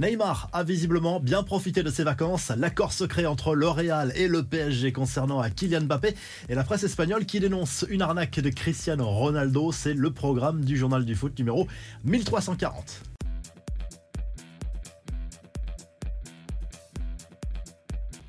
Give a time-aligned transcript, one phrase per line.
[0.00, 2.50] Neymar a visiblement bien profité de ses vacances.
[2.56, 6.14] L'accord secret entre L'Oréal et le PSG concernant Kylian Mbappé
[6.48, 9.72] et la presse espagnole qui dénonce une arnaque de Cristiano Ronaldo.
[9.72, 11.68] C'est le programme du journal du foot numéro
[12.04, 13.09] 1340.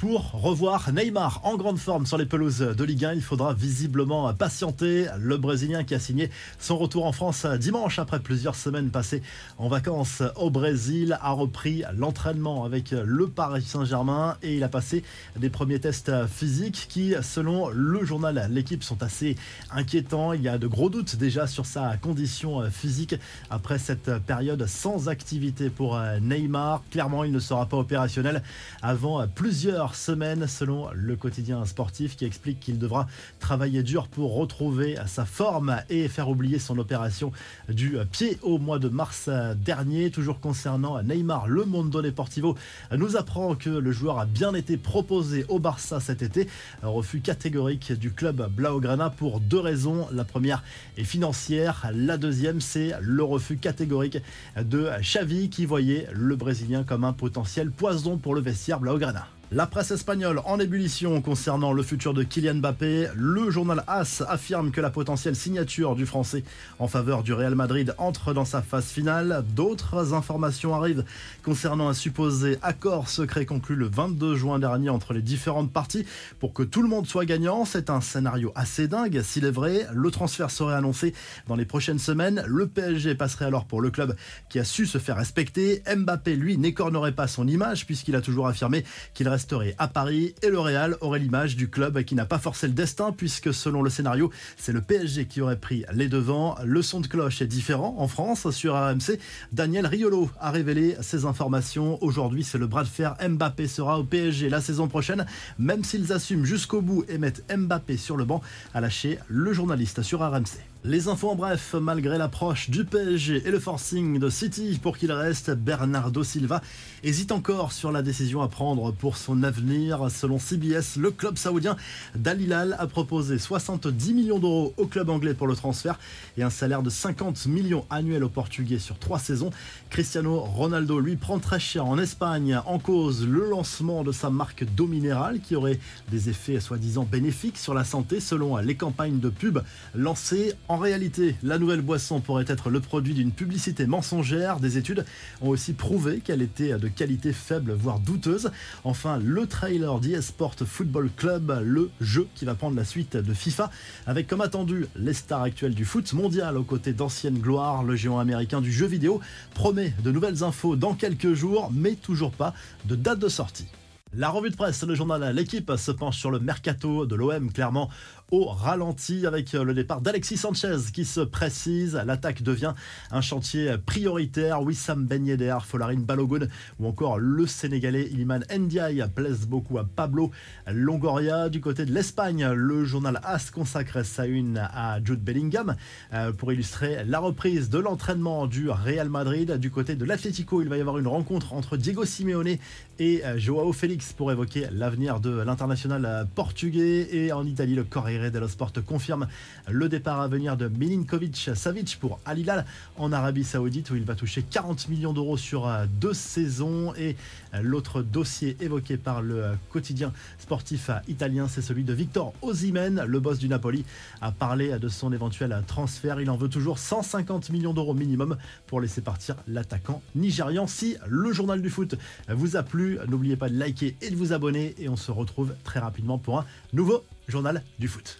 [0.00, 4.32] Pour revoir Neymar en grande forme sur les pelouses de Ligue 1, il faudra visiblement
[4.32, 5.08] patienter.
[5.18, 9.22] Le Brésilien qui a signé son retour en France dimanche après plusieurs semaines passées
[9.58, 15.04] en vacances au Brésil a repris l'entraînement avec le Paris Saint-Germain et il a passé
[15.36, 19.36] des premiers tests physiques qui, selon le journal L'équipe, sont assez
[19.70, 20.32] inquiétants.
[20.32, 23.16] Il y a de gros doutes déjà sur sa condition physique
[23.50, 26.84] après cette période sans activité pour Neymar.
[26.90, 28.42] Clairement, il ne sera pas opérationnel
[28.80, 33.06] avant plusieurs semaine selon le quotidien sportif qui explique qu'il devra
[33.38, 37.32] travailler dur pour retrouver sa forme et faire oublier son opération
[37.68, 40.10] du pied au mois de mars dernier.
[40.10, 42.56] Toujours concernant Neymar, le Mondo Deportivo
[42.96, 46.48] nous apprend que le joueur a bien été proposé au Barça cet été.
[46.82, 50.06] Un refus catégorique du club Blaugrana pour deux raisons.
[50.12, 50.62] La première
[50.96, 54.18] est financière, la deuxième c'est le refus catégorique
[54.56, 59.26] de Xavi qui voyait le Brésilien comme un potentiel poison pour le vestiaire Blaugrana.
[59.52, 63.08] La presse espagnole en ébullition concernant le futur de Kylian Mbappé.
[63.16, 66.44] Le journal AS affirme que la potentielle signature du Français
[66.78, 69.44] en faveur du Real Madrid entre dans sa phase finale.
[69.56, 71.04] D'autres informations arrivent
[71.42, 76.06] concernant un supposé accord secret conclu le 22 juin dernier entre les différentes parties
[76.38, 77.64] pour que tout le monde soit gagnant.
[77.64, 79.20] C'est un scénario assez dingue.
[79.20, 81.12] S'il est vrai, le transfert serait annoncé
[81.48, 82.44] dans les prochaines semaines.
[82.46, 84.14] Le PSG passerait alors pour le club
[84.48, 85.82] qui a su se faire respecter.
[85.92, 90.34] Mbappé, lui, n'écornerait pas son image puisqu'il a toujours affirmé qu'il reste resterait à Paris
[90.42, 93.82] et le Real aurait l'image du club qui n'a pas forcé le destin puisque selon
[93.82, 96.56] le scénario, c'est le PSG qui aurait pris les devants.
[96.62, 99.18] Le son de cloche est différent en France sur RMC.
[99.52, 101.96] Daniel Riolo a révélé ces informations.
[102.02, 103.16] Aujourd'hui, c'est le bras de fer.
[103.26, 105.24] Mbappé sera au PSG la saison prochaine,
[105.58, 108.42] même s'ils assument jusqu'au bout et mettent Mbappé sur le banc,
[108.74, 110.69] a lâché le journaliste sur RMC.
[110.82, 115.12] Les infos en bref, malgré l'approche du PSG et le forcing de City pour qu'il
[115.12, 116.62] reste, Bernardo Silva
[117.04, 120.10] hésite encore sur la décision à prendre pour son avenir.
[120.10, 121.76] Selon CBS, le club saoudien
[122.14, 125.98] d'Al a proposé 70 millions d'euros au club anglais pour le transfert
[126.38, 129.50] et un salaire de 50 millions annuels au Portugais sur trois saisons.
[129.90, 134.64] Cristiano Ronaldo lui prend très cher en Espagne en cause le lancement de sa marque
[134.64, 135.78] d'eau minérale qui aurait
[136.10, 139.58] des effets soi-disant bénéfiques sur la santé selon les campagnes de pub
[139.94, 144.60] lancées en réalité, la nouvelle boisson pourrait être le produit d'une publicité mensongère.
[144.60, 145.04] Des études
[145.40, 148.52] ont aussi prouvé qu'elle était de qualité faible, voire douteuse.
[148.84, 153.68] Enfin, le trailer d'eSport Football Club, le jeu qui va prendre la suite de FIFA,
[154.06, 157.82] avec comme attendu les stars actuelles du foot mondial aux côtés d'anciennes gloires.
[157.82, 159.20] Le géant américain du jeu vidéo
[159.54, 162.54] promet de nouvelles infos dans quelques jours, mais toujours pas
[162.84, 163.66] de date de sortie.
[164.12, 167.88] La revue de presse, le journal L'équipe se penche sur le mercato de l'OM, clairement
[168.32, 172.00] au ralenti avec le départ d'Alexis Sanchez qui se précise.
[172.04, 172.74] L'attaque devient
[173.12, 174.62] un chantier prioritaire.
[174.62, 175.58] Wissam Ben Yedder,
[175.98, 176.48] Balogun
[176.80, 180.32] ou encore le Sénégalais Iliman Ndiaye plaisent beaucoup à Pablo
[180.66, 181.48] Longoria.
[181.48, 185.76] Du côté de l'Espagne, le journal AS consacre sa une à Jude Bellingham
[186.12, 189.52] euh, pour illustrer la reprise de l'entraînement du Real Madrid.
[189.58, 192.56] Du côté de l'Atlético, il va y avoir une rencontre entre Diego Simeone
[192.98, 197.08] et euh, Joao Félix pour évoquer l'avenir de l'international portugais.
[197.12, 199.26] Et en Italie, le Corriere dello Sport confirme
[199.68, 202.64] le départ à venir de Milinkovic Savic pour Al Hilal
[202.96, 206.94] en Arabie Saoudite où il va toucher 40 millions d'euros sur euh, deux saisons.
[206.96, 207.16] Et
[207.54, 213.20] euh, l'autre dossier évoqué par le quotidien sportif italien, c'est celui de Victor Osimhen, le
[213.20, 213.84] boss du Napoli,
[214.20, 216.20] a parlé de son éventuel transfert.
[216.20, 218.36] Il en veut toujours 150 millions d'euros minimum
[218.66, 220.66] pour laisser partir l'attaquant nigérian.
[220.66, 221.96] Si le journal du foot
[222.28, 223.58] vous a plu, n'oubliez pas de
[224.00, 227.88] et de vous abonner et on se retrouve très rapidement pour un nouveau journal du
[227.88, 228.18] foot.